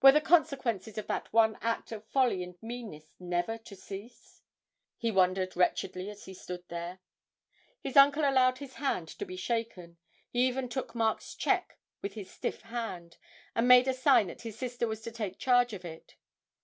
Were 0.00 0.12
the 0.12 0.20
consequences 0.20 0.98
of 0.98 1.08
that 1.08 1.32
one 1.32 1.58
act 1.60 1.90
of 1.90 2.04
folly 2.06 2.44
and 2.44 2.54
meanness 2.62 3.10
never 3.18 3.58
to 3.58 3.74
cease? 3.74 4.40
he 4.96 5.10
wondered, 5.10 5.56
wretchedly, 5.56 6.08
as 6.08 6.26
he 6.26 6.32
stood 6.32 6.62
there. 6.68 7.00
His 7.80 7.96
uncle 7.96 8.22
allowed 8.22 8.58
his 8.58 8.74
hand 8.74 9.08
to 9.08 9.24
be 9.26 9.34
shaken; 9.34 9.98
he 10.30 10.46
even 10.46 10.68
took 10.68 10.94
Mark's 10.94 11.34
cheque 11.34 11.76
with 12.02 12.14
his 12.14 12.30
stiff 12.30 12.62
hand, 12.62 13.16
and 13.52 13.66
made 13.66 13.88
a 13.88 13.94
sign 13.94 14.28
that 14.28 14.42
his 14.42 14.56
sister 14.56 14.86
was 14.86 15.00
to 15.00 15.10
take 15.10 15.40
charge 15.40 15.72
of 15.72 15.84
it. 15.84 16.14